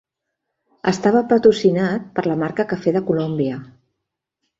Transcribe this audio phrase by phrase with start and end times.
[0.91, 3.59] Estava patrocinat per la marca Cafè de Colòmbia.